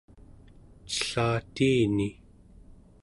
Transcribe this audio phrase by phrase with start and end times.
[0.95, 2.07] cellatiini